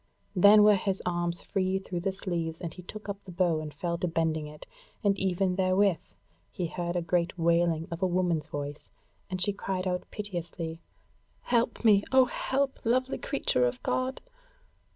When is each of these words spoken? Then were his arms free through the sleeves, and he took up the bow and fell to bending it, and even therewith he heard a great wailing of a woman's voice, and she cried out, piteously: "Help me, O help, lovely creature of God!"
Then 0.35 0.63
were 0.63 0.73
his 0.77 0.99
arms 1.05 1.43
free 1.43 1.77
through 1.77 1.99
the 1.99 2.11
sleeves, 2.11 2.59
and 2.59 2.73
he 2.73 2.81
took 2.81 3.07
up 3.07 3.23
the 3.23 3.31
bow 3.31 3.61
and 3.61 3.71
fell 3.71 3.99
to 3.99 4.07
bending 4.07 4.47
it, 4.47 4.65
and 5.03 5.15
even 5.19 5.57
therewith 5.57 6.01
he 6.49 6.65
heard 6.65 6.95
a 6.95 7.03
great 7.03 7.37
wailing 7.37 7.87
of 7.91 8.01
a 8.01 8.07
woman's 8.07 8.47
voice, 8.47 8.89
and 9.29 9.39
she 9.39 9.53
cried 9.53 9.85
out, 9.87 10.09
piteously: 10.09 10.81
"Help 11.41 11.85
me, 11.85 12.03
O 12.11 12.25
help, 12.25 12.79
lovely 12.83 13.19
creature 13.19 13.67
of 13.67 13.83
God!" 13.83 14.21